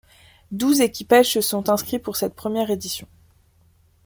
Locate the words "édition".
2.71-3.07